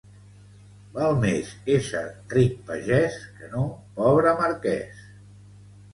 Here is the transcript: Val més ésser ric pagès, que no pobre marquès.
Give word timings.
Val 0.95 1.11
més 1.25 1.51
ésser 1.75 2.01
ric 2.37 2.57
pagès, 2.71 3.19
que 3.37 3.53
no 3.55 3.67
pobre 4.01 4.37
marquès. 4.45 5.09